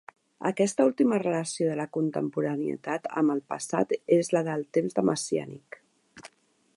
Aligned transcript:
Aquesta 0.49 0.85
última 0.91 1.19
relació 1.23 1.67
de 1.71 1.75
la 1.81 1.85
contemporaneïtat 1.97 3.07
amb 3.23 3.35
el 3.35 3.43
passat 3.55 3.95
és 4.19 4.33
la 4.37 4.45
del 4.51 4.65
temps 4.79 5.01
de 5.01 5.05
messiànic. 5.11 5.81